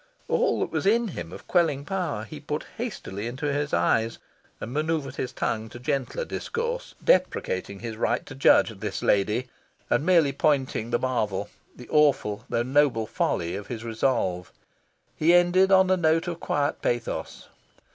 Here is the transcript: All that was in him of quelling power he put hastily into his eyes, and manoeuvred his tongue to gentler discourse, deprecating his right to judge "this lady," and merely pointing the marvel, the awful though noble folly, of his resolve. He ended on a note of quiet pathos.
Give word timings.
All 0.27 0.61
that 0.61 0.71
was 0.71 0.87
in 0.87 1.09
him 1.09 1.31
of 1.31 1.45
quelling 1.47 1.85
power 1.85 2.23
he 2.23 2.39
put 2.39 2.65
hastily 2.77 3.27
into 3.27 3.53
his 3.53 3.71
eyes, 3.71 4.17
and 4.59 4.73
manoeuvred 4.73 5.17
his 5.17 5.31
tongue 5.31 5.69
to 5.69 5.77
gentler 5.79 6.25
discourse, 6.25 6.95
deprecating 7.03 7.81
his 7.81 7.95
right 7.97 8.25
to 8.25 8.33
judge 8.33 8.71
"this 8.79 9.03
lady," 9.03 9.47
and 9.91 10.03
merely 10.03 10.31
pointing 10.31 10.89
the 10.89 10.97
marvel, 10.97 11.49
the 11.75 11.87
awful 11.91 12.45
though 12.49 12.63
noble 12.63 13.05
folly, 13.05 13.55
of 13.55 13.67
his 13.67 13.83
resolve. 13.83 14.51
He 15.15 15.35
ended 15.35 15.71
on 15.71 15.91
a 15.91 15.97
note 15.97 16.27
of 16.27 16.39
quiet 16.39 16.81
pathos. 16.81 17.47